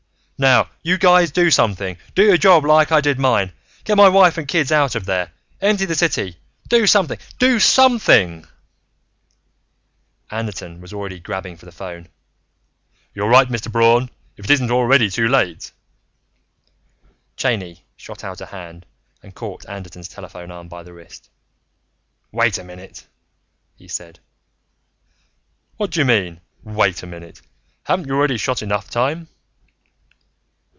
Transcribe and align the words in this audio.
"Now 0.43 0.71
you 0.81 0.97
guys 0.97 1.29
do 1.29 1.51
something, 1.51 1.97
do 2.15 2.23
your 2.23 2.35
job 2.35 2.65
like 2.65 2.91
I 2.91 2.99
did 2.99 3.19
mine 3.19 3.53
get 3.83 3.95
my 3.95 4.09
wife 4.09 4.39
and 4.39 4.47
kids 4.47 4.71
out 4.71 4.95
of 4.95 5.05
there 5.05 5.31
empty 5.61 5.85
the 5.85 5.93
city 5.93 6.35
do 6.67 6.87
something, 6.87 7.19
do 7.37 7.59
something!" 7.59 8.47
Anderton 10.31 10.81
was 10.81 10.93
already 10.93 11.19
grabbing 11.19 11.57
for 11.57 11.67
the 11.67 11.71
phone. 11.71 12.07
"You're 13.13 13.29
right, 13.29 13.49
Mr. 13.49 13.71
Braun. 13.71 14.09
If 14.35 14.45
it 14.45 14.49
isn't 14.49 14.71
already 14.71 15.11
too 15.11 15.27
late" 15.27 15.71
Cheyney 17.37 17.83
shot 17.95 18.23
out 18.23 18.41
a 18.41 18.47
hand 18.47 18.87
and 19.21 19.35
caught 19.35 19.69
Anderton's 19.69 20.07
telephone 20.07 20.49
arm 20.49 20.67
by 20.67 20.81
the 20.81 20.93
wrist. 20.93 21.29
"Wait 22.31 22.57
a 22.57 22.63
minute," 22.63 23.05
he 23.75 23.87
said. 23.87 24.19
"What 25.77 25.91
d'you 25.91 26.03
mean, 26.03 26.41
'wait 26.63 27.03
a 27.03 27.05
minute'? 27.05 27.43
Haven't 27.83 28.07
you 28.07 28.15
already 28.15 28.39
shot 28.39 28.63
enough 28.63 28.89
time?" 28.89 29.27